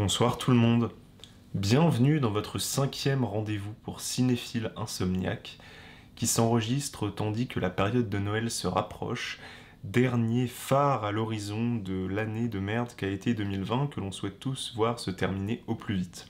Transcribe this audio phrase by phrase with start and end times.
[0.00, 0.92] Bonsoir tout le monde.
[1.54, 5.58] Bienvenue dans votre cinquième rendez-vous pour Cinéphile Insomniaque
[6.14, 9.40] qui s'enregistre tandis que la période de Noël se rapproche.
[9.82, 14.72] Dernier phare à l'horizon de l'année de merde qu'a été 2020 que l'on souhaite tous
[14.76, 16.28] voir se terminer au plus vite.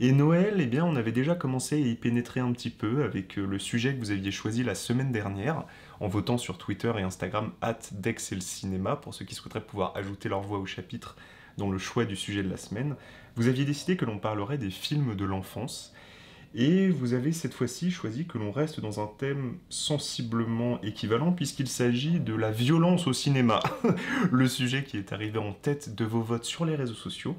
[0.00, 3.38] Et Noël, eh bien, on avait déjà commencé à y pénétrer un petit peu avec
[3.38, 5.64] euh, le sujet que vous aviez choisi la semaine dernière,
[6.00, 7.78] en votant sur Twitter et Instagram at
[8.18, 11.16] Cinéma, pour ceux qui souhaiteraient pouvoir ajouter leur voix au chapitre
[11.58, 12.96] dans le choix du sujet de la semaine.
[13.36, 15.92] Vous aviez décidé que l'on parlerait des films de l'enfance,
[16.54, 21.68] et vous avez cette fois-ci choisi que l'on reste dans un thème sensiblement équivalent puisqu'il
[21.68, 23.60] s'agit de la violence au cinéma,
[24.32, 27.36] le sujet qui est arrivé en tête de vos votes sur les réseaux sociaux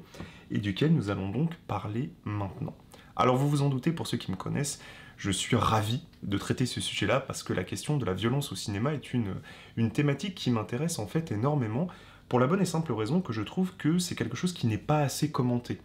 [0.52, 2.76] et duquel nous allons donc parler maintenant.
[3.16, 4.80] Alors vous vous en doutez, pour ceux qui me connaissent,
[5.16, 8.54] je suis ravi de traiter ce sujet-là parce que la question de la violence au
[8.54, 9.34] cinéma est une,
[9.76, 11.88] une thématique qui m'intéresse en fait énormément
[12.30, 14.78] pour la bonne et simple raison que je trouve que c'est quelque chose qui n'est
[14.78, 15.78] pas assez commenté.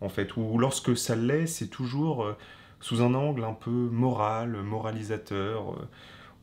[0.00, 2.36] En fait, ou lorsque ça l'est, c'est toujours euh,
[2.80, 5.74] sous un angle un peu moral, moralisateur.
[5.74, 5.88] Euh,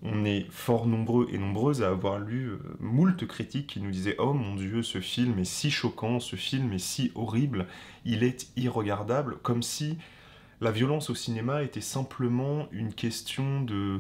[0.02, 4.16] on est fort nombreux et nombreuses à avoir lu euh, moult critiques qui nous disaient
[4.18, 7.68] Oh mon dieu, ce film est si choquant, ce film est si horrible,
[8.06, 9.98] il est irregardable, comme si
[10.62, 14.00] la violence au cinéma était simplement une question de,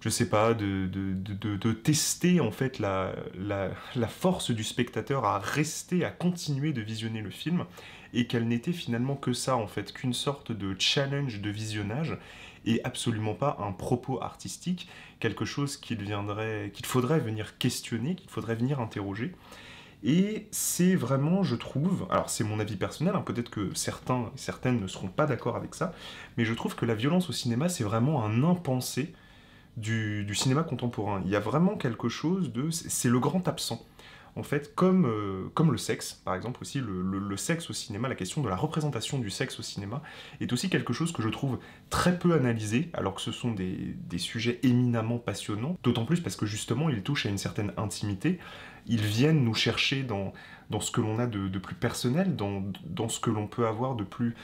[0.00, 6.04] je sais pas, de, de, tester en fait la, la, force du spectateur à rester,
[6.04, 7.66] à continuer de visionner le film,
[8.14, 12.16] et qu'elle n'était finalement que ça en fait, qu'une sorte de challenge de visionnage,
[12.64, 15.98] et absolument pas un propos artistique, quelque chose qu'il
[16.84, 19.32] faudrait venir questionner, qu'il faudrait venir interroger.
[20.02, 24.38] Et c'est vraiment, je trouve, alors c'est mon avis personnel, hein, peut-être que certains et
[24.38, 25.92] certaines ne seront pas d'accord avec ça,
[26.38, 29.12] mais je trouve que la violence au cinéma, c'est vraiment un impensé
[29.80, 31.22] du, cinéma contemporain.
[31.24, 32.70] Il y a vraiment quelque chose de...
[32.70, 33.84] C'est le grand absent.
[34.36, 38.14] En fait, comme, euh, comme le sexe, par exemple aussi, le, sexe au cinéma, la
[38.14, 40.02] question de la représentation du sexe au cinéma,
[40.40, 41.58] est aussi quelque chose que je trouve
[41.90, 46.46] très peu analysé, alors que ce sont des, sujets éminemment passionnants, d'autant plus parce que
[46.46, 48.38] justement, ils touchent à une certaine intimité,
[48.86, 50.32] ils viennent nous chercher dans,
[50.70, 53.96] dans ce que l'on a de, plus personnel, dans, dans ce que l'on peut avoir
[53.96, 54.36] de plus,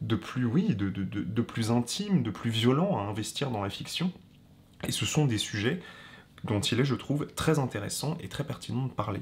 [0.00, 4.10] de plus oui, de, de plus intime, de plus violent à investir dans la fiction.
[4.88, 5.80] Et ce sont des sujets
[6.44, 9.20] dont il est, je trouve, très intéressant et très pertinent de parler,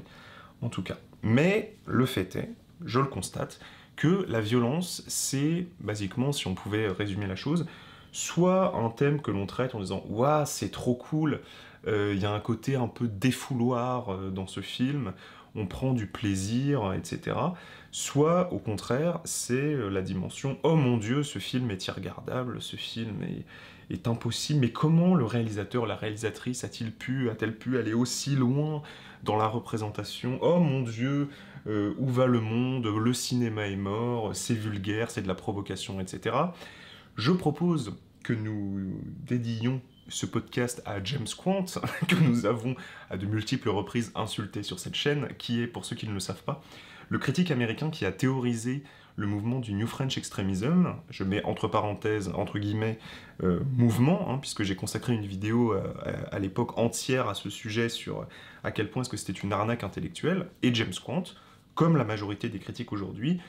[0.61, 0.97] en tout cas.
[1.21, 2.49] Mais le fait est,
[2.85, 3.59] je le constate,
[3.95, 7.65] que la violence, c'est, basiquement, si on pouvait résumer la chose,
[8.11, 11.39] soit un thème que l'on traite en disant «Waouh, c'est trop cool,
[11.87, 15.13] euh, il y a un côté un peu défouloir euh, dans ce film,
[15.55, 17.37] on prend du plaisir, etc.»
[17.91, 22.75] Soit, au contraire, c'est euh, la dimension «Oh mon Dieu, ce film est irregardable, ce
[22.75, 23.45] film est
[23.93, 24.61] est impossible.
[24.61, 28.81] Mais comment le réalisateur, la réalisatrice a-t-il pu, a-t-elle pu aller aussi loin
[29.23, 30.39] dans la représentation?
[30.41, 31.29] Oh mon Dieu,
[31.67, 32.87] euh, où va le monde?
[32.87, 36.35] Le cinéma est mort, c'est vulgaire, c'est de la provocation, etc.
[37.15, 41.65] Je propose que nous dédions ce podcast à James Quant,
[42.07, 42.75] que nous avons
[43.09, 46.19] à de multiples reprises insulté sur cette chaîne, qui est, pour ceux qui ne le
[46.19, 46.61] savent pas,
[47.13, 48.81] le critique américain qui a théorisé
[49.17, 52.97] le mouvement du New French Extremism, je mets entre parenthèses, entre guillemets,
[53.43, 55.83] euh, mouvement, hein, puisque j'ai consacré une vidéo euh,
[56.31, 58.25] à, l'époque entière à ce sujet sur
[58.63, 61.23] à quel point est-ce que c'était une arnaque intellectuelle, et James Quant,
[61.75, 63.39] comme la majorité des critiques aujourd'hui,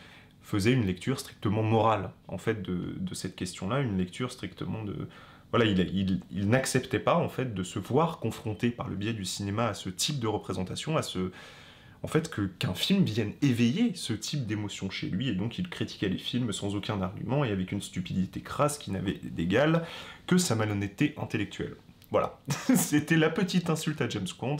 [0.42, 5.08] faisait une lecture strictement morale, en fait, de, cette question-là, une lecture strictement de...
[5.52, 9.24] Voilà, il, il n'acceptait pas, en fait, de se voir confronté par le biais du
[9.24, 11.30] cinéma à ce type de représentation, à ce
[12.04, 16.10] en fait, qu'un film vienne éveiller ce type d'émotion chez lui, et donc il critiquait
[16.10, 19.86] les films sans aucun argument et avec une stupidité crasse qui n'avait d'égal
[20.26, 21.76] que sa malhonnêteté intellectuelle.
[22.10, 22.38] Voilà,
[22.76, 24.58] c'était la petite insulte à James Bond.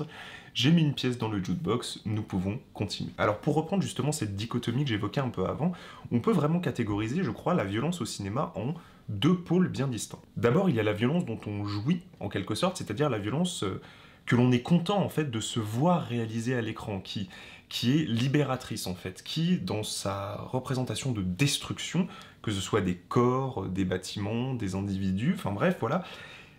[0.54, 3.10] J'ai mis une pièce dans le jukebox, nous pouvons continuer.
[3.18, 5.72] Alors pour reprendre justement cette dichotomie que j'évoquais un peu avant,
[6.12, 8.72] on peut vraiment catégoriser, je crois, la violence au cinéma en
[9.10, 10.22] deux pôles bien distincts.
[10.38, 13.64] D'abord, il y a la violence dont on jouit, en quelque sorte, c'est-à-dire la violence
[13.64, 13.82] euh,
[14.26, 17.28] que l'on est content en fait de se voir réaliser à l'écran, qui,
[17.68, 22.08] qui est libératrice en fait, qui dans sa représentation de destruction,
[22.42, 26.04] que ce soit des corps, des bâtiments, des individus, enfin bref, voilà,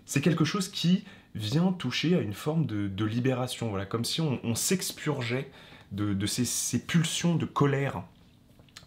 [0.06, 1.06] c'est quelque chose qui
[1.36, 5.52] vient toucher à une forme de, libération, voilà, comme si on, s'expurgeait
[5.92, 8.04] de, ces, ces, pulsions de colère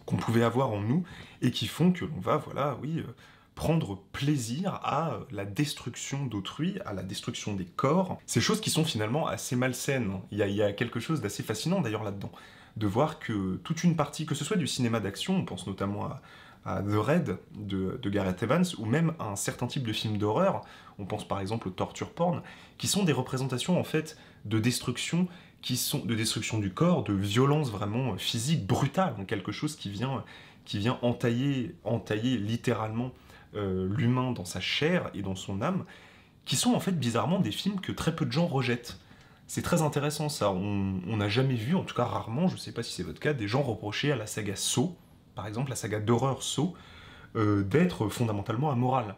[0.05, 1.03] qu'on pouvait avoir en nous
[1.41, 3.11] et qui font que l'on va, voilà, oui, euh,
[3.59, 8.17] prendre plaisir à la destruction d'autrui, à la destruction des corps.
[8.25, 10.21] Ces choses qui sont finalement assez malsaines.
[10.31, 12.31] Il y a, quelque chose d'assez fascinant d'ailleurs là-dedans.
[12.77, 16.09] De voir que toute une partie, que ce soit du cinéma d'action, on pense notamment
[16.63, 20.61] à, The Raid de, Gareth Evans, ou même à un certain type de film d'horreur,
[20.97, 22.41] on pense par exemple au torture porn,
[22.77, 25.27] qui sont des représentations en fait de destruction
[25.61, 30.23] qui sont de destruction du corps, de violence vraiment physique, brutale, quelque chose qui vient,
[30.63, 33.11] qui vient entailler, entailler littéralement
[33.55, 35.85] euh, l'humain dans sa chair et dans son âme,
[36.45, 38.99] qui sont en fait bizarrement des films que très peu de gens rejettent.
[39.47, 42.71] C'est très intéressant ça, on n'a jamais vu, en tout cas rarement, je ne sais
[42.71, 44.95] pas si c'est votre cas, des gens reprocher à la saga Saw,
[45.33, 46.75] par exemple la saga d'horreur Saw,
[47.35, 49.15] euh, d'être fondamentalement amoral.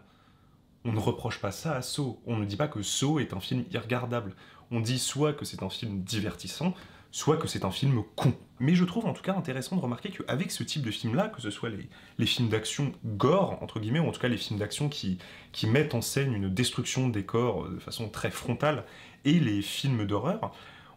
[0.86, 3.42] On ne reproche pas ça à Saw, on ne dit pas que Saw est un
[3.42, 4.34] film irregardable,
[4.72, 6.74] on dit soit que c'est un film divertissant,
[7.12, 8.34] soit que c'est un film con.
[8.60, 11.42] Mais je trouve en tout cas intéressant de remarquer qu'avec ce type de film-là, que
[11.42, 11.70] ce soit
[12.18, 15.18] les, films d'action gore, entre guillemets, ou en tout cas les films d'action qui,
[15.64, 18.86] mettent en scène une destruction des corps de façon très frontale,
[19.26, 20.54] et les films d'horreur,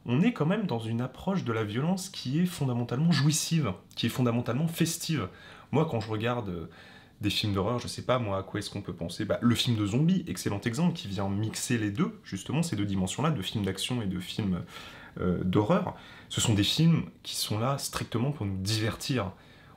[0.07, 4.07] on est quand même dans une approche de la violence qui est fondamentalement jouissive, qui
[4.07, 5.29] est fondamentalement festive.
[5.73, 6.69] Moi, quand je regarde
[7.21, 9.25] des films d'horreur, je sais pas moi à quoi est-ce qu'on peut penser.
[9.25, 12.85] Bah, le film de zombies, excellent exemple, qui vient mixer les deux, justement, ces deux
[12.85, 14.61] dimensions-là, de films d'action et de films euh,
[15.19, 15.95] d'horreur.
[16.29, 19.33] Ce sont des films qui sont là strictement pour nous divertir.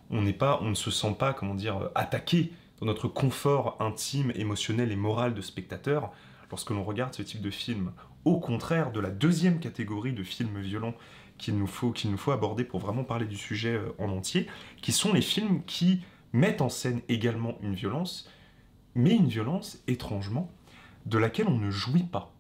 [0.10, 4.32] On n'est pas, on ne se sent pas, comment dire, attaqué dans notre confort intime,
[4.36, 6.12] émotionnel et moral de spectateur
[6.50, 7.92] lorsque l'on regarde ce type de film.
[8.26, 10.94] Au contraire de la deuxième catégorie de films violents
[11.38, 14.48] qu'il nous faut, qu'il nous faut aborder pour vraiment parler du sujet euh, en entier,
[14.82, 16.02] qui sont les films qui
[16.34, 18.30] mettent en scène également une violence,
[18.96, 20.52] mais une violence, étrangement,
[21.06, 22.34] de laquelle on ne jouit pas,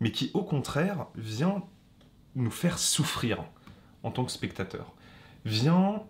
[0.00, 1.62] mais qui au contraire vient
[2.34, 3.44] nous faire souffrir
[4.02, 4.92] en tant que spectateur,
[5.44, 6.02] vient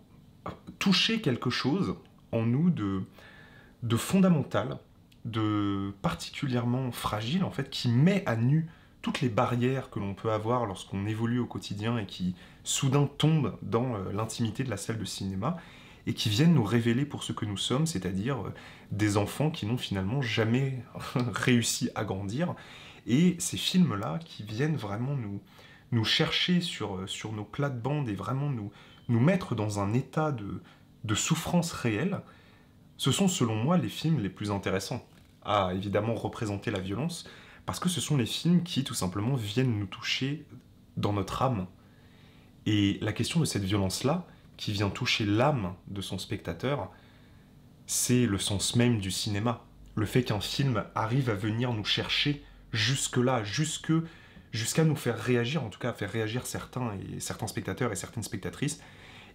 [0.79, 1.97] toucher quelque chose
[2.33, 3.03] en nous de,
[3.83, 4.79] de fondamental,
[5.25, 8.69] de particulièrement fragile, en fait, qui met à nu
[9.01, 12.35] toutes les barrières que l'on peut avoir lorsqu'on évolue au quotidien et qui
[12.65, 15.59] soudain tombent dans euh, l'intimité de la salle de cinéma
[16.07, 18.55] et qui viennent nous révéler pour ce que nous sommes, c'est-à-dire euh,
[18.93, 20.83] des enfants qui n'ont finalement jamais
[21.17, 22.55] réussi à grandir.
[23.07, 25.41] Et ces films-là qui viennent vraiment nous,
[25.95, 28.71] nous chercher sur, euh, sur nos plates-bandes et vraiment nous,
[29.09, 30.63] mettre dans un état de,
[31.05, 32.21] de souffrance réelle,
[32.97, 35.07] ce sont selon moi les films les plus intéressants
[35.45, 37.29] à évidemment représenter la violence,
[37.67, 40.47] parce que ce sont les films qui tout simplement viennent nous toucher
[40.97, 41.67] dans notre âme.
[42.67, 44.27] Et la question de cette violence-là,
[44.57, 46.91] qui vient toucher l'âme de son spectateur,
[47.87, 49.65] c'est le sens même du cinéma.
[49.97, 52.43] Le fait qu'un film arrive à venir nous chercher
[52.73, 53.93] jusque-là, jusque,
[54.55, 57.97] jusqu'à nous faire réagir, en tout cas à faire réagir certains, et certains spectateurs et
[57.97, 58.81] certaines spectatrices,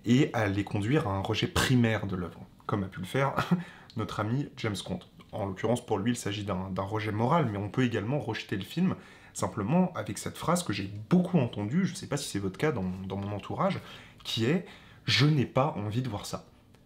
[0.06, 3.36] et à les conduire à un rejet primaire de l'œuvre, comme a pu le faire
[3.98, 5.10] notre ami James Conte.
[5.33, 8.63] En l'occurrence, pour lui, il s'agit d'un rejet moral, mais on peut également rejeter le
[8.63, 8.95] film
[9.33, 12.57] simplement avec cette phrase que j'ai beaucoup entendue, je ne sais pas si c'est votre
[12.57, 13.80] cas dans, mon entourage,
[14.24, 14.66] qui est
[15.06, 16.45] je n'ai pas envie de voir ça.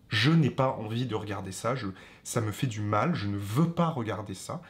[0.09, 1.75] Je n'ai pas envie de regarder ça,
[2.23, 4.61] ça me fait du mal, je ne veux pas regarder ça.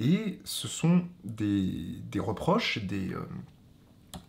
[0.00, 3.20] Et ce sont des, reproches, euh,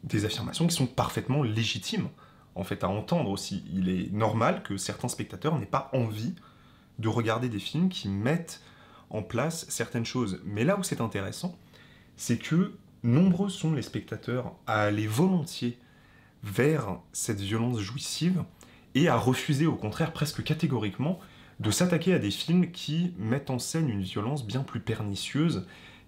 [0.04, 2.10] des affirmations qui sont parfaitement légitimes,
[2.56, 3.64] en fait, à entendre aussi.
[3.74, 6.36] Il est normal que certains spectateurs n'aient pas envie
[7.00, 8.62] de regarder des films qui mettent
[9.10, 10.42] en place certaines choses.
[10.44, 11.58] Mais là où c'est intéressant,
[12.18, 12.74] c'est que
[13.04, 15.80] nombreux sont les spectateurs à aller volontiers
[16.44, 18.44] vers cette violence jouissive
[18.94, 21.20] et à refuser au contraire presque catégoriquement
[21.62, 25.68] de s'attaquer à des films qui mettent en scène une violence bien plus pernicieuse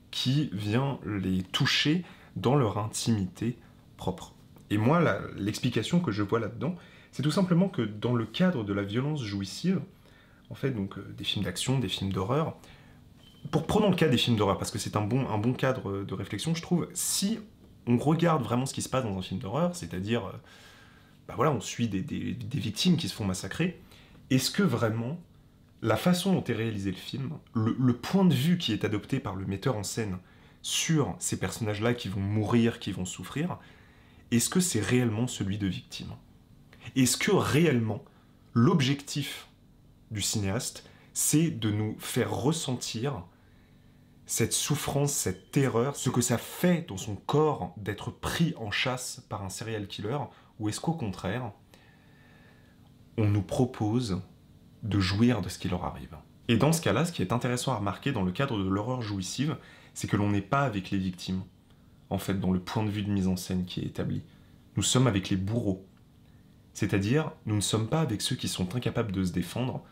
[0.10, 2.04] qui vient les toucher
[2.36, 3.56] dans leur intimité
[3.96, 4.34] propre.
[4.72, 5.00] Et moi,
[5.38, 6.74] l'explication que je vois là-dedans,
[7.12, 9.80] c'est tout simplement que dans le cadre de la violence jouissive,
[10.50, 12.58] en fait, donc euh, des films d'action, des films d'horreur,
[13.52, 16.56] pour prenons le cas des films d'horreur, parce que c'est un bon, cadre de réflexion,
[16.56, 17.38] je trouve, si
[17.86, 20.32] on regarde vraiment ce qui se passe dans un film d'horreur, c'est-à-dire, euh,
[21.28, 22.02] bah voilà, on suit des,
[22.54, 23.80] victimes qui se font massacrer,
[24.32, 25.20] est-ce que vraiment
[25.84, 29.36] la façon dont est réalisé le film, le, point de vue qui est adopté par
[29.36, 30.18] le metteur en scène
[30.62, 33.60] sur ces personnages-là qui vont mourir, qui vont souffrir,
[34.32, 36.14] est-ce que c'est réellement celui de victime?
[36.96, 38.02] Est-ce que réellement
[38.54, 39.50] l'objectif
[40.10, 43.26] du cinéaste, c'est de nous faire ressentir
[44.26, 49.22] cette souffrance, cette terreur, ce que ça fait dans son corps d'être pris en chasse
[49.28, 50.20] par un serial killer,
[50.60, 51.52] ou est-ce qu'au contraire,
[53.18, 54.22] on nous propose
[54.84, 56.16] de jouir de ce qui leur arrive
[56.48, 59.02] Et dans ce cas-là, ce qui est intéressant à remarquer dans le cadre de l'horreur
[59.02, 59.58] jouissive,
[59.94, 61.44] c'est que l'on n'est pas avec les victimes,
[62.10, 64.22] en fait, dans le point de vue de mise en scène qui est établi.
[64.76, 65.86] Nous sommes avec les bourreaux.
[66.74, 69.84] C'est-à-dire, nous ne sommes pas avec ceux qui sont incapables de se défendre,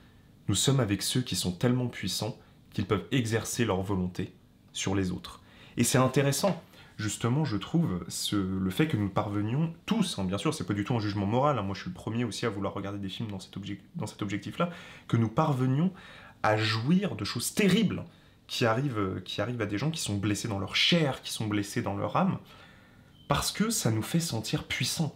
[0.47, 2.37] nous sommes avec ceux qui sont tellement puissants
[2.73, 4.33] qu'ils peuvent exercer leur volonté
[4.73, 5.41] sur les autres.
[5.77, 6.61] Et c'est intéressant,
[7.01, 10.83] justement, je trouve, le fait que nous parvenions tous, hein, bien sûr, c'est pas du
[10.83, 13.09] tout un jugement moral, hein, moi je suis le premier aussi à vouloir regarder des
[13.09, 14.69] films dans cet, objectif-là,
[15.07, 15.91] que nous parvenions
[16.43, 18.05] à jouir de choses terribles
[18.47, 21.47] qui arrivent, qui arrivent à des gens qui sont blessés dans leur chair, qui sont
[21.47, 22.37] blessés dans leur âme,
[23.27, 25.15] Parce que ça nous fait sentir puissants,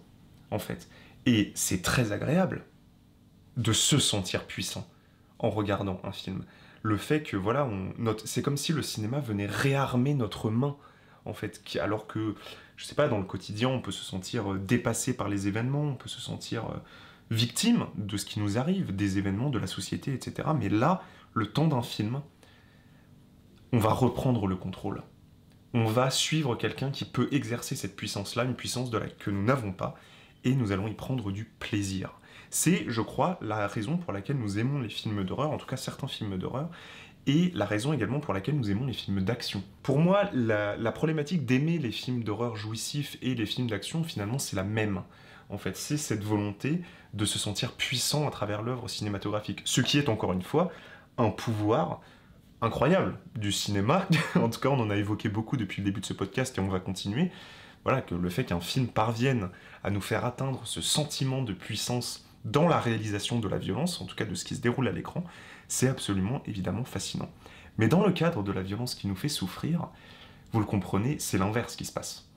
[0.52, 0.90] en fait.
[1.26, 2.66] Et c'est très agréable
[3.58, 4.88] de se sentir puissant
[5.40, 6.44] en regardant un film.
[6.82, 7.68] Le fait que, voilà,
[8.26, 10.78] c'est comme si le cinéma venait réarmer notre main,
[11.26, 12.36] en fait, alors que,
[12.78, 15.84] je sais pas, dans le quotidien, on peut se sentir euh, dépassé par les événements,
[15.84, 16.78] on peut se sentir euh,
[17.32, 20.50] victime de ce qui nous arrive, des événements, de la société, etc.
[20.58, 21.02] Mais là,
[21.34, 22.22] le temps d'un film,
[23.74, 25.02] on va reprendre le contrôle.
[25.74, 29.44] On va suivre quelqu'un qui peut exercer cette puissance-là, une puissance de la, que nous
[29.44, 29.96] n'avons pas,
[30.46, 32.14] et nous allons y prendre du plaisir.
[32.50, 35.76] C'est, je crois, la raison pour laquelle nous aimons les films d'horreur, en tout cas
[35.76, 36.70] certains films d'horreur,
[37.28, 39.64] et la raison également pour laquelle nous aimons les films d'action.
[39.82, 44.56] Pour moi, la, problématique d'aimer les films d'horreur jouissifs et les films d'action, finalement, c'est
[44.56, 45.02] la même.
[45.50, 46.82] En fait, c'est cette volonté
[47.14, 49.62] de se sentir puissant à travers l'œuvre cinématographique.
[49.66, 50.72] Ce qui est, encore une fois,
[51.18, 52.02] un pouvoir
[52.62, 54.08] incroyable du cinéma.
[54.36, 56.62] en tout cas, on en a évoqué beaucoup depuis le début de ce podcast et
[56.62, 57.32] on va continuer.
[57.84, 59.50] Voilà, que le fait qu'un film parvienne
[59.84, 64.06] à nous faire atteindre ce sentiment de puissance dans la réalisation de la violence, en
[64.06, 65.24] tout cas de ce qui se déroule à l'écran,
[65.68, 67.30] c'est absolument évidemment fascinant.
[67.78, 69.90] Mais dans le cadre de la violence qui nous fait souffrir,
[70.54, 72.30] vous le comprenez, c'est l'inverse qui se passe.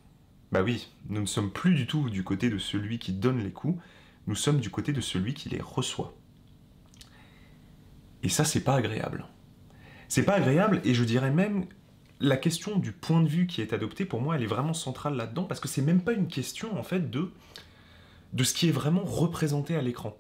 [0.50, 3.52] Bah oui, nous ne sommes plus du tout du côté de celui qui donne les
[3.52, 3.80] coups,
[4.26, 6.14] nous sommes du côté de celui qui les reçoit.
[8.22, 9.26] Et ça, c'est pas agréable.
[10.08, 11.66] C'est pas agréable, et je dirais même,
[12.18, 15.14] la question du point de vue qui est adopté, pour moi, elle est vraiment centrale
[15.14, 17.30] là-dedans, parce que c'est même pas une question, en fait, de,
[18.32, 20.16] de ce qui est vraiment représenté à l'écran.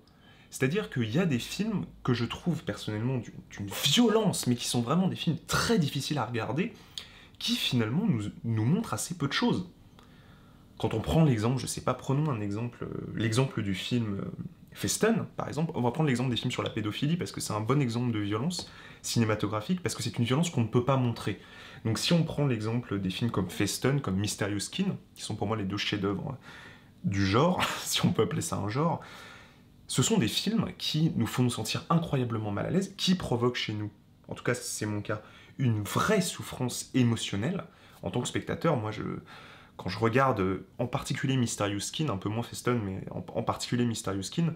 [0.50, 4.80] C'est-à-dire qu'il y a des films que je trouve personnellement d'une violence, mais qui sont
[4.80, 6.72] vraiment des films très difficiles à regarder,
[7.38, 9.68] qui finalement nous, nous montrent assez peu de choses.
[10.78, 14.24] Quand on prend l'exemple, je sais pas, prenons un exemple, euh, l'exemple du film euh,
[14.72, 17.52] Festen, par exemple, on va prendre l'exemple des films sur la pédophilie parce que c'est
[17.52, 18.70] un bon exemple de violence
[19.02, 21.40] cinématographique parce que c'est une violence qu'on ne peut pas montrer.
[21.84, 25.48] Donc si on prend l'exemple des films comme Festen, comme Mysterious Skin, qui sont pour
[25.48, 26.38] moi les deux chefs-d'œuvre
[27.04, 29.00] du genre, si on peut appeler ça un genre,
[29.86, 33.56] ce sont des films qui nous font nous sentir incroyablement mal à l'aise, qui provoquent
[33.56, 33.90] chez nous,
[34.28, 35.22] en tout cas c'est mon cas,
[35.58, 37.64] une vraie souffrance émotionnelle.
[38.02, 39.02] En tant que spectateur, moi je,
[39.78, 44.24] quand je regarde en particulier Mysterious Skin, un peu moins Feston, mais en, particulier Mysterious
[44.24, 44.52] Skin,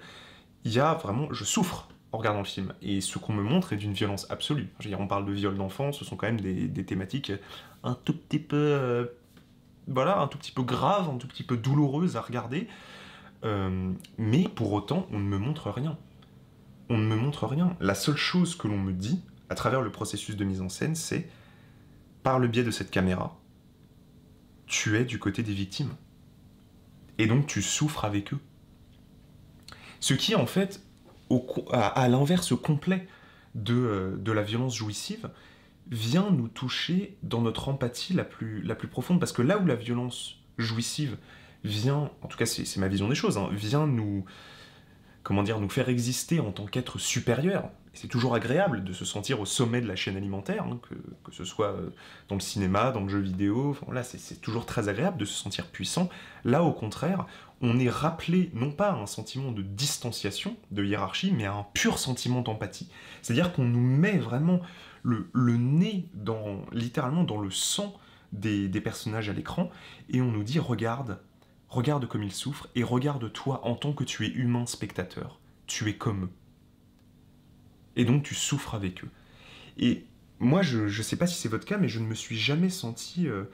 [0.64, 2.74] il y a vraiment, je souffre en regardant le film.
[2.82, 4.68] Et ce qu'on me montre est d'une violence absolue.
[4.78, 7.32] Je veux dire, on parle de viol d'enfants, ce sont quand même des, thématiques
[7.84, 9.06] un tout petit peu, euh,
[9.88, 12.68] voilà, un tout petit peu graves, un tout petit peu douloureuses à regarder.
[13.44, 15.98] Euh, mais pour autant, on ne me montre rien.
[16.88, 17.76] On ne me montre rien.
[17.80, 20.94] La seule chose que l'on me dit, à travers le processus de mise en scène,
[20.94, 21.28] c'est
[22.22, 23.38] par le biais de cette caméra,
[24.66, 25.94] tu es du côté des victimes.
[27.18, 28.38] Et donc tu souffres avec eux.
[30.00, 30.80] Ce qui, en fait,
[31.72, 33.06] à, l'inverse complet
[33.54, 35.30] de, euh, de, la violence jouissive,
[35.90, 39.20] vient nous toucher dans notre empathie la plus, profonde.
[39.20, 41.16] Parce que là où la violence jouissive
[41.64, 44.24] vient, en tout cas c'est ma vision des choses, hein, vient nous,
[45.22, 49.40] comment dire, nous faire exister en tant qu'être supérieur, c'est toujours agréable de se sentir
[49.40, 50.80] au sommet de la chaîne alimentaire, hein,
[51.24, 51.90] que, ce soit euh,
[52.28, 56.08] dans le cinéma, dans le jeu vidéo, c'est toujours très agréable de se sentir puissant.
[56.44, 57.26] Là au contraire,
[57.60, 61.66] on est rappelé non pas à un sentiment de distanciation, de hiérarchie, mais à un
[61.74, 62.88] pur sentiment d'empathie.
[63.20, 64.60] C'est-à-dire qu'on nous met vraiment
[65.02, 67.94] le, nez dans, littéralement dans le sang
[68.32, 69.70] des, personnages à l'écran,
[70.08, 71.20] et on nous dit regarde,
[71.68, 75.88] regarde comme ils souffrent, et regarde toi en tant que tu es humain spectateur, tu
[75.88, 76.30] es comme eux
[77.96, 79.10] et donc tu souffres avec eux.
[79.78, 80.04] Et
[80.38, 82.70] moi, je ne sais pas si c'est votre cas, mais je ne me suis jamais
[82.70, 83.44] senti euh,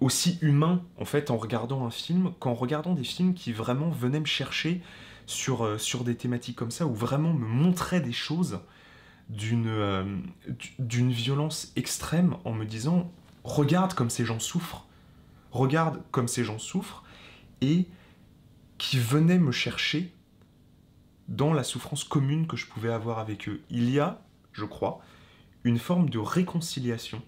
[0.00, 4.20] aussi humain, en fait, en regardant un film, qu'en regardant des films qui vraiment venaient
[4.20, 4.82] me chercher
[5.26, 8.60] sur, euh, sur des thématiques comme ça, ou vraiment me montraient des choses
[9.28, 10.04] d'une euh,
[10.78, 13.10] d'une violence extrême en me disant
[13.44, 14.86] regarde comme ces gens souffrent,
[15.50, 17.04] regarde comme ces gens souffrent,
[17.60, 17.86] et
[18.78, 20.12] qui venaient me chercher
[21.28, 23.62] dans la souffrance commune que je pouvais avoir avec eux.
[23.70, 25.00] Il y a, je crois,
[25.64, 27.22] une forme de réconciliation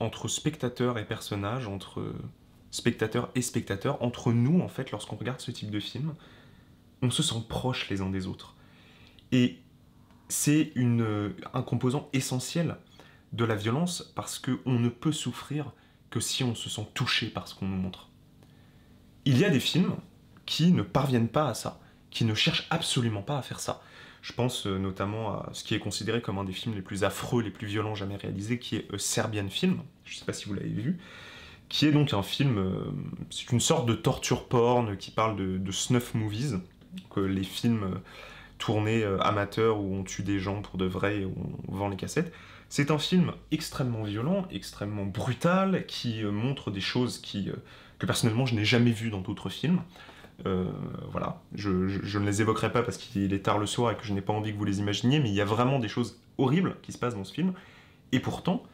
[0.00, 2.14] entre spectateurs et personnages, entre
[2.70, 6.14] spectateurs et spectateurs, entre nous, en fait, lorsqu'on regarde ce type de film,
[7.02, 8.56] on se sent proches les uns des autres.
[9.32, 9.58] Et
[10.28, 12.76] c'est un composant essentiel
[13.32, 15.72] de la violence parce qu'on ne peut souffrir
[16.10, 18.10] que si on se sent touché par ce qu'on nous montre.
[19.24, 19.96] Il y a des films
[20.46, 21.80] qui ne parviennent pas à ça
[22.14, 23.82] qui ne cherche absolument pas à faire ça.
[24.22, 27.04] Je pense euh, notamment à ce qui est considéré comme un des films les plus
[27.04, 29.80] affreux, les plus violents jamais réalisés, qui est A Serbian Film.
[30.04, 30.98] Je ne sais pas si vous l'avez vu.
[31.68, 32.92] Qui est donc un film, euh,
[33.28, 36.60] c'est une sorte de torture porn qui parle de, snuff movies,
[37.10, 38.00] que les films
[38.64, 41.34] euh, tournés amateurs où on tue des gens pour de vrai et où
[41.68, 42.32] on vend les cassettes.
[42.76, 47.54] C'est un film extrêmement violent, extrêmement brutal, qui euh, montre des choses qui, euh,
[48.00, 49.80] que personnellement je n'ai jamais vues dans d'autres films.
[50.44, 50.64] Euh,
[51.12, 54.04] voilà, je, je, ne les évoquerai pas parce qu'il est tard le soir et que
[54.04, 56.20] je n'ai pas envie que vous les imaginiez, mais il y a vraiment des choses
[56.36, 57.52] horribles qui se passent dans ce film.
[58.10, 58.64] Et pourtant,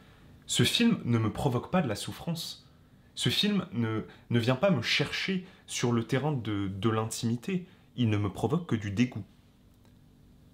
[0.47, 2.67] ce film ne me provoque pas de la souffrance.
[3.13, 7.67] Ce film ne, ne vient pas me chercher sur le terrain de, de l'intimité.
[7.97, 9.23] Il ne me provoque que du dégoût.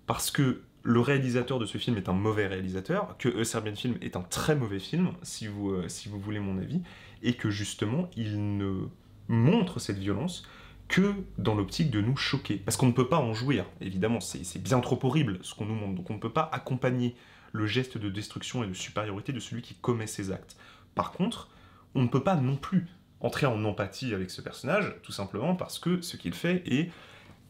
[0.08, 3.98] Parce que le réalisateur de ce film est un mauvais réalisateur, que A Serbian Film
[4.02, 6.82] est un très mauvais film, si vous, euh, si vous voulez mon avis,
[7.22, 8.88] et que justement, il ne
[9.28, 10.48] montre cette violence
[10.88, 12.56] que dans l'optique de nous choquer.
[12.56, 15.76] Parce qu'on ne peut pas en jouir, évidemment, c'est bien trop horrible ce qu'on nous
[15.76, 17.16] montre, donc on ne peut pas accompagner
[17.52, 20.56] le geste de destruction et de supériorité de celui qui commet ces actes.
[20.96, 21.50] Par contre,
[21.96, 22.88] on ne peut pas non plus
[23.20, 26.92] entrer en empathie avec ce personnage, tout simplement parce que ce qu'il fait est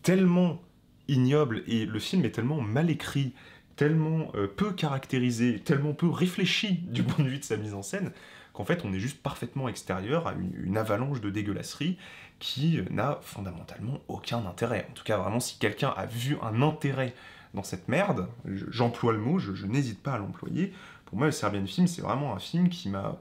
[0.02, 0.62] tellement
[1.08, 3.34] ignoble et le film est tellement mal écrit,
[3.76, 7.82] tellement euh, peu caractérisé, tellement peu réfléchi du point de vue de sa mise en
[7.82, 8.12] scène,
[8.54, 11.98] qu'en fait on est juste parfaitement extérieur à une, avalanche de dégueulasserie
[12.40, 14.88] qui n'a fondamentalement aucun intérêt.
[14.92, 17.14] En tout cas, vraiment, si quelqu'un a vu un intérêt
[17.54, 20.74] dans cette merde, j'emploie le mot, je, n'hésite pas à l'employer.
[21.06, 23.18] Pour moi, le Serbian Film, c'est vraiment un film qui m'a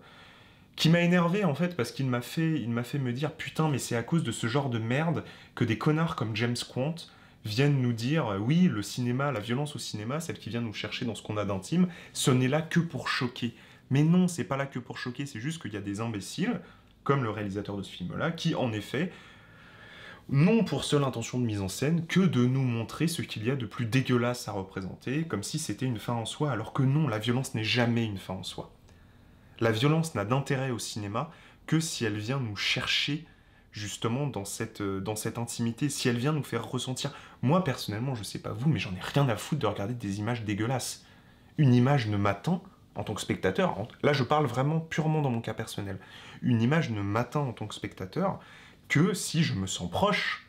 [0.75, 3.78] qui m'a énervé en fait parce qu'il m'a fait m'a fait me dire putain mais
[3.78, 5.25] c'est à cause de ce genre de merde
[5.55, 6.95] que des connards comme James Quant
[7.47, 10.75] viennent nous dire euh, oui, le cinéma, la violence au cinéma, celle qui vient nous
[10.75, 13.55] chercher dans ce qu'on a d'intime, ce n'est là que pour choquer.
[13.91, 16.61] Mais non, c'est pas là que pour choquer, c'est juste qu'il y a des imbéciles,
[17.05, 19.12] comme le réalisateur de ce film-là, qui en effet
[20.29, 23.50] n'ont pour seule intention de mise en scène que de nous montrer ce qu'il y
[23.50, 26.83] a de plus dégueulasse à représenter, comme si c'était une fin en soi, alors que
[26.83, 28.73] non, la violence n'est jamais une fin en soi.
[29.61, 31.31] La violence n'a d'intérêt au cinéma
[31.67, 33.25] que si elle vient nous chercher
[33.76, 37.12] justement dans cette, euh, dans cette intimité, si elle vient nous faire ressentir.
[37.42, 40.18] Moi personnellement, je sais pas vous, mais j'en ai rien à foutre de regarder des
[40.18, 41.04] images dégueulasses.
[41.59, 42.62] Une image ne m'atteint
[42.95, 45.99] en tant que spectateur, là je parle vraiment purement dans mon cas personnel,
[46.40, 48.40] une image ne m'atteint en tant que spectateur
[48.88, 50.47] que si je me sens proche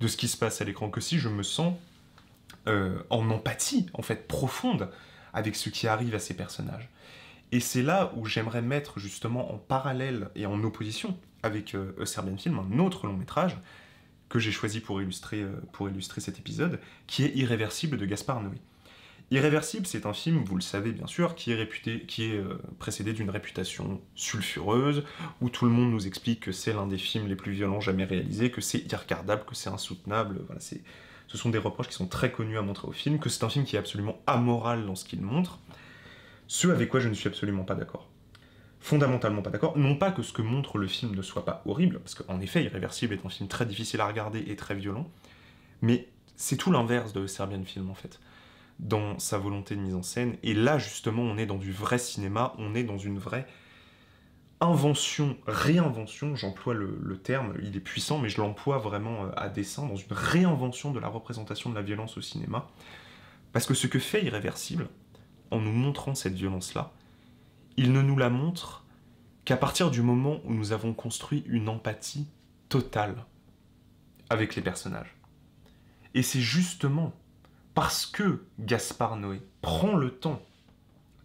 [0.00, 1.74] de ce qui se passe à l'écran, que si je me sens
[2.66, 4.90] euh, en empathie, en fait, profonde
[5.34, 6.88] avec ce qui arrive à ces personnages.
[7.50, 12.06] Et c'est là où j'aimerais mettre justement en parallèle et en opposition avec euh, A
[12.06, 13.56] Serbian Film, un autre long métrage
[14.28, 18.40] que j'ai choisi pour illustrer, euh, pour illustrer cet épisode, qui est Irréversible de Gaspard
[18.40, 18.56] Noé.
[19.30, 22.58] Irréversible, c'est un film, vous le savez bien sûr, qui est, réputé, qui est euh,
[22.78, 25.04] précédé d'une réputation sulfureuse,
[25.40, 28.04] où tout le monde nous explique que c'est l'un des films les plus violents jamais
[28.04, 30.40] réalisés, que c'est irregardable, que c'est insoutenable.
[30.46, 33.44] Voilà, ce sont des reproches qui sont très connus à montrer au film, que c'est
[33.44, 35.58] un film qui est absolument amoral dans ce qu'il montre,
[36.46, 38.11] ce avec quoi je ne suis absolument pas d'accord
[38.82, 39.78] fondamentalement pas d'accord.
[39.78, 42.64] Non pas que ce que montre le film ne soit pas horrible, parce qu'en effet,
[42.64, 45.08] Irréversible est un film très difficile à regarder et très violent,
[45.80, 48.20] mais c'est tout l'inverse de Serbian Film en fait,
[48.80, 50.36] dans sa volonté de mise en scène.
[50.42, 53.46] Et là, justement, on est dans du vrai cinéma, on est dans une vraie
[54.60, 59.86] invention, réinvention, j'emploie le, terme, il est puissant, mais je l'emploie vraiment euh, à dessein,
[59.86, 62.68] dans une réinvention de la représentation de la violence au cinéma.
[63.52, 64.88] Parce que ce que fait Irréversible,
[65.52, 66.92] en nous montrant cette violence-là,
[67.76, 68.84] il ne nous la montre
[69.44, 72.28] qu'à partir du moment où nous avons construit une empathie
[72.68, 73.24] totale
[74.30, 75.16] avec les personnages.
[76.14, 77.12] Et c'est justement
[77.74, 80.42] parce que Gaspard Noé prend le temps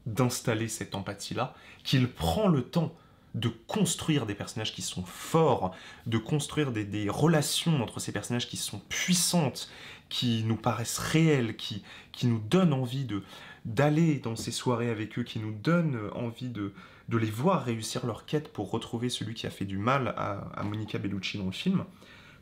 [0.06, 2.96] d'installer cette empathie-là, qu'il prend le temps
[3.36, 8.58] de construire des personnages qui sont forts, de construire des, relations entre ces personnages qui
[8.58, 9.70] sont puissantes,
[10.10, 13.24] qui nous paraissent réelles, qui, qui nous donnent envie de,
[13.66, 16.74] d'aller dans ces soirées avec eux, qui nous donnent envie de,
[17.10, 20.64] de les voir réussir leur quête pour retrouver celui qui a fait du mal à,
[20.64, 21.86] Monica Bellucci dans le film,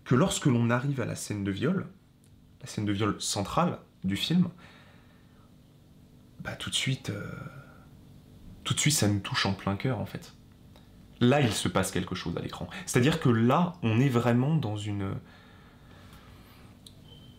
[0.04, 1.88] que lorsque l'on arrive à la scène de viol,
[2.62, 4.50] la scène de viol centrale du film,
[6.40, 7.32] bah tout de suite, euh,
[8.64, 10.35] tout de suite ça nous touche en plein cœur en fait.
[11.26, 12.68] Là, il se passe quelque chose à l'écran.
[12.86, 15.16] C'est-à-dire que là, on est vraiment dans une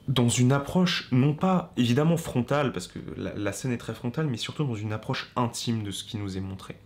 [0.09, 4.37] dans une approche, non pas évidemment frontale, parce que la, scène est très frontale, mais
[4.37, 6.77] surtout dans une approche intime de ce qui nous est montré.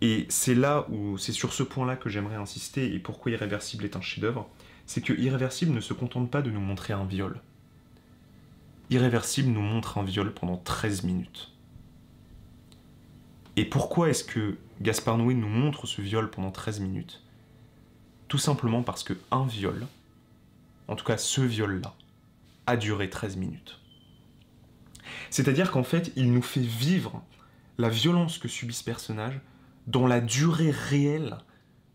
[0.00, 3.96] Et c'est là où, c'est sur ce point-là que j'aimerais insister, et pourquoi Irréversible est
[3.96, 4.48] un chef-d'œuvre,
[4.86, 7.40] c'est que Irréversible ne se contente pas de nous montrer un viol.
[8.88, 11.52] Irréversible nous montre un viol pendant 13 minutes.
[13.56, 17.22] Et pourquoi est-ce que Gaspard Noé nous montre ce viol pendant 13 minutes?
[18.28, 19.86] Tout simplement parce que un viol,
[20.88, 21.94] en tout cas ce viol-là,
[22.66, 23.80] a duré 13 minutes.
[25.30, 27.22] C'est-à-dire qu'en fait, il nous fait vivre
[27.78, 29.40] la violence que subit ce personnage
[29.86, 31.38] dans la durée réelle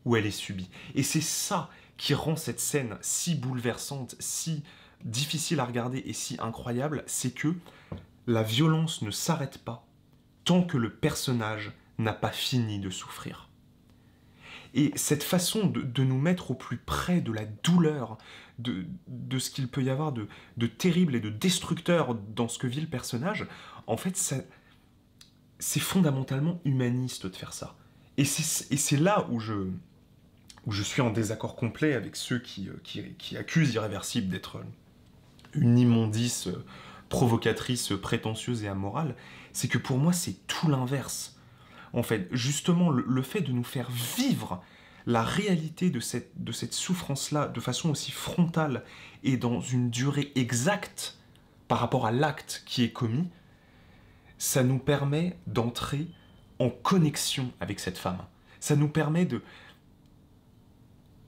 [0.06, 0.70] où elle est subie.
[0.96, 4.64] Et c'est ça qui rend cette scène si bouleversante, si
[5.04, 7.54] difficile à regarder et si incroyable, c'est que
[8.26, 9.86] la violence ne s'arrête pas
[10.44, 13.50] tant que le personnage n'a pas fini de souffrir.
[14.74, 18.18] Et cette façon de, nous mettre au plus près de la douleur,
[18.58, 18.86] de,
[19.38, 20.28] ce qu'il peut y avoir de,
[20.68, 23.48] terrible et de destructeur dans ce que vit le personnage,
[23.88, 24.18] en fait,
[25.60, 27.76] c'est fondamentalement humaniste de faire ça.
[28.18, 29.68] Et c'est là où je,
[30.66, 34.64] où je suis en désaccord complet avec ceux qui, euh, qui, accusent Irréversible d'être
[35.54, 36.64] une immondice euh,
[37.12, 39.16] provocatrice, prétentieuse et amorale,
[39.54, 41.38] c'est que pour moi c'est tout l'inverse.
[41.94, 44.64] En fait, justement, le, fait de nous faire vivre
[45.06, 48.84] la réalité de cette, de cette souffrance-là de façon aussi frontale
[49.24, 51.18] et dans une durée exacte
[51.68, 53.28] par rapport à l'acte qui est commis,
[54.38, 56.08] ça nous permet d'entrer
[56.60, 58.20] en connexion avec cette femme.
[58.62, 59.42] Ça nous permet de,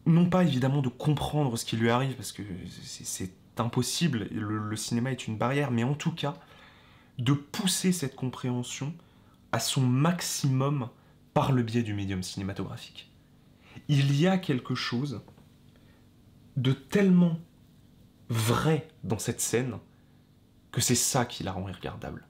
[0.06, 2.44] non pas évidemment de comprendre ce qui lui arrive, parce que
[2.84, 6.36] c'est impossible, le, cinéma est une barrière, mais en tout cas,
[7.20, 8.94] de pousser cette compréhension
[9.52, 10.90] à son maximum
[11.34, 13.12] par le biais du médium cinématographique.
[13.88, 15.22] Il y a quelque chose
[16.58, 17.40] de tellement
[18.30, 19.78] vrai dans cette scène
[20.72, 22.26] que c'est ça qui la rend irregardable.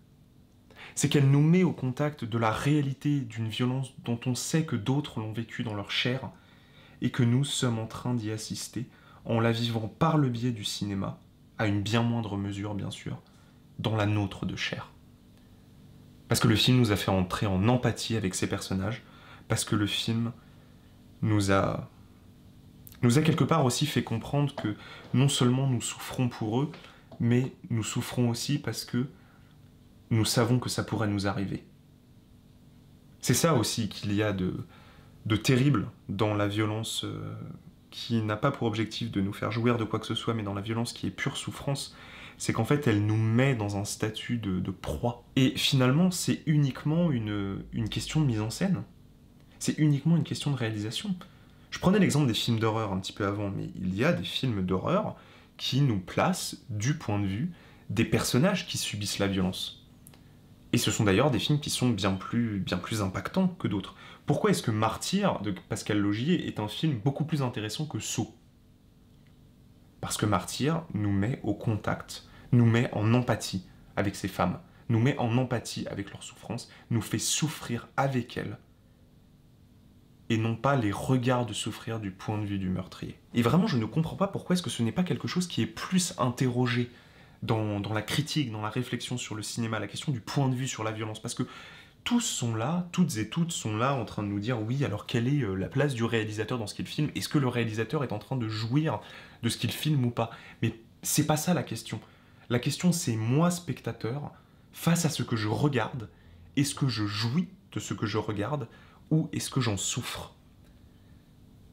[0.95, 4.75] C'est qu'elle nous met au contact de la réalité d'une violence dont on sait que
[4.75, 6.29] d'autres l'ont vécu dans leur chair,
[7.03, 8.87] et que nous sommes en train d'y assister
[9.25, 11.19] en la vivant par le biais du cinéma,
[11.57, 13.21] à une bien moindre mesure bien sûr,
[13.79, 14.89] dans la nôtre de chair.
[16.27, 19.03] Parce que le film nous a fait entrer en empathie avec ces personnages,
[19.47, 20.31] parce que le film
[21.21, 21.89] nous a
[23.01, 24.75] nous a quelque part aussi fait comprendre que
[25.13, 26.71] non seulement nous souffrons pour eux,
[27.19, 29.07] mais nous souffrons aussi parce que
[30.09, 31.65] nous savons que ça pourrait nous arriver.
[33.19, 34.55] C'est ça aussi qu'il y a de,
[35.35, 37.35] terrible dans la violence euh,
[37.93, 40.41] qui n'a pas pour objectif de nous faire jouir de quoi que ce soit, mais
[40.41, 41.95] dans la violence qui est pure souffrance,
[42.39, 45.23] c'est qu'en fait elle nous met dans un statut de, proie.
[45.35, 48.81] Et finalement c'est uniquement une, une question de mise en scène.
[49.59, 51.15] C'est uniquement une question de réalisation.
[51.69, 54.23] Je prenais l'exemple des films d'horreur un petit peu avant, mais il y a des
[54.23, 55.15] films d'horreur
[55.57, 57.51] qui nous placent du point de vue
[57.91, 59.85] des personnages qui subissent la violence.
[60.73, 63.93] Et ce sont d'ailleurs des films qui sont bien plus, bien plus impactants que d'autres.
[64.25, 68.33] Pourquoi est-ce que Martyr de Pascal Logier est un film beaucoup plus intéressant que Saut
[69.99, 74.99] Parce que Martyr nous met au contact, nous met en empathie avec ces femmes, nous
[74.99, 78.57] met en empathie avec leurs souffrances, nous fait souffrir avec elles,
[80.29, 83.19] et non pas les regards de souffrir du point de vue du meurtrier.
[83.33, 85.61] Et vraiment, je ne comprends pas pourquoi est-ce que ce n'est pas quelque chose qui
[85.61, 86.89] est plus interrogé
[87.41, 90.67] dans, la critique, dans la réflexion sur le cinéma, la question du point de vue
[90.67, 91.21] sur la violence.
[91.21, 91.43] Parce que
[92.03, 95.05] tous sont là, toutes et toutes sont là en train de nous dire oui, alors
[95.05, 97.09] quelle est euh, la place du réalisateur dans ce qu'il filme?
[97.15, 98.99] Est-ce que le réalisateur est en train de jouir
[99.41, 100.31] de ce qu'il filme ou pas?
[100.61, 101.99] Mais c'est pas ça la question.
[102.49, 104.31] La question c'est moi, spectateur,
[104.71, 106.09] face à ce que je regarde,
[106.55, 108.67] est-ce que je jouis de ce que je regarde
[109.09, 110.35] ou est-ce que j'en souffre?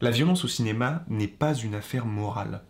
[0.00, 2.62] La violence au cinéma n'est pas une affaire morale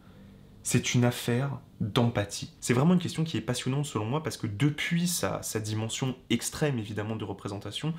[0.71, 2.53] c'est une affaire d'empathie.
[2.61, 6.79] C'est vraiment une question qui est passionnante selon moi parce que depuis sa, dimension extrême
[6.79, 7.93] évidemment de représentation,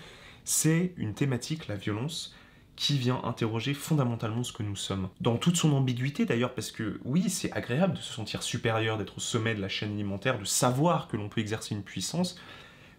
[0.46, 2.34] c'est une thématique, la violence,
[2.78, 5.10] qui vient interroger fondamentalement ce que nous sommes.
[5.20, 9.18] Dans toute son ambiguïté d'ailleurs, parce que oui, c'est agréable de se sentir supérieur, d'être
[9.18, 12.40] au sommet de la chaîne alimentaire, de savoir que l'on peut exercer une puissance,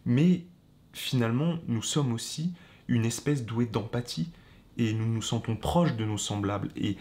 [0.05, 0.45] mais
[0.93, 2.53] finalement, nous sommes aussi
[2.89, 4.29] une espèce douée d'empathie,
[4.77, 6.69] et nous nous sentons proches de nos semblables.
[6.77, 6.99] Et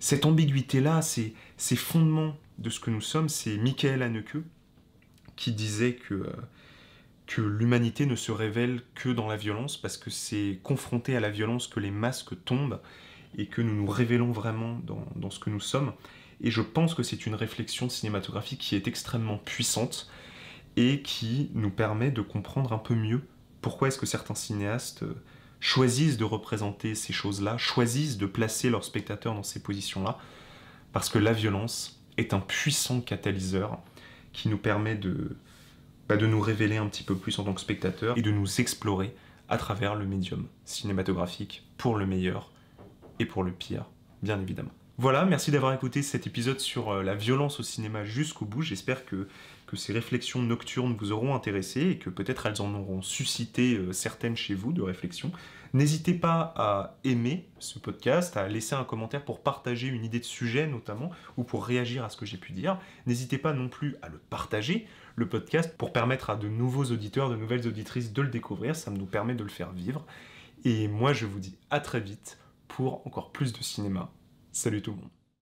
[0.00, 4.38] cette ambiguïté-là, ces, ces fondements de ce que nous sommes, c'est Michael Haneke
[5.36, 6.32] qui disait que, euh,
[7.26, 11.30] que l'humanité ne se révèle que dans la violence, parce que c'est confronté à la
[11.30, 12.80] violence que les masques tombent
[13.36, 15.92] et que nous nous révélons vraiment dans, dans ce que nous sommes.
[16.42, 20.10] Et je pense que c'est une réflexion cinématographique qui est extrêmement puissante
[20.76, 23.22] et qui nous permet de comprendre un peu mieux
[23.60, 25.14] pourquoi est-ce que certains cinéastes euh,
[25.60, 30.18] choisissent de représenter ces choses-là, choisissent de placer leurs spectateurs dans ces positions-là,
[30.92, 33.78] parce que la violence est un puissant catalyseur
[34.32, 35.36] qui nous permet de,
[36.08, 38.60] bah, de nous révéler un petit peu plus en tant que spectateurs et de nous
[38.60, 39.14] explorer
[39.48, 42.50] à travers le médium cinématographique pour le meilleur
[43.18, 43.84] et pour le pire,
[44.22, 44.70] bien évidemment.
[44.96, 48.60] Voilà, merci d'avoir écouté cet épisode sur euh, la violence au cinéma jusqu'au bout.
[48.60, 49.28] J'espère que,
[49.70, 53.92] que, ces réflexions nocturnes vous auront intéressé et que peut-être elles en auront suscité euh,
[53.92, 55.30] certaines chez vous de réflexions.
[55.72, 60.24] N'hésitez pas à aimer ce podcast, à laisser un commentaire pour partager une idée de
[60.24, 62.78] sujet notamment, ou pour réagir à ce que j'ai pu dire.
[63.06, 67.30] N'hésitez pas non plus à le partager, le podcast, pour permettre à de nouveaux auditeurs,
[67.30, 68.74] de nouvelles auditrices de le découvrir.
[68.74, 70.04] Ça nous permet de le faire vivre.
[70.64, 74.10] Et moi, je vous dis à très vite pour encore plus de cinéma
[74.52, 75.19] Salut tout le monde.